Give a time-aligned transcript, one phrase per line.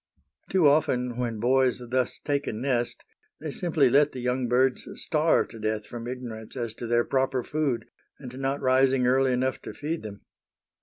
[0.49, 3.03] Too often when boys thus take a nest
[3.39, 7.43] they simply let the young birds starve to death from ignorance as to their proper
[7.43, 7.85] food
[8.17, 10.21] and not rising early enough to feed them.